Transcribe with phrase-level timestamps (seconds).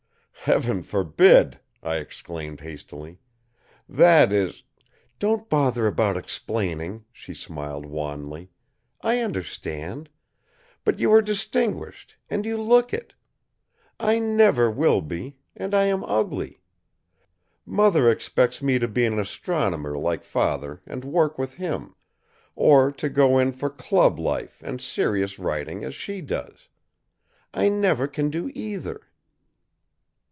[0.45, 3.19] "Heaven forbid!" I exclaimed hastily.
[3.87, 4.63] "That is"
[5.19, 8.49] "Don't bother about explaining," she smiled wanly,
[9.01, 10.09] "I understand.
[10.83, 13.13] But you are distinguished, and you look it.
[13.99, 16.59] I never will be, and I am ugly.
[17.63, 21.93] Mother expects me to be an astronomer like Father and work with him,
[22.55, 26.67] or to go in for club life and serious writing as she does.
[27.53, 29.01] I never can do either."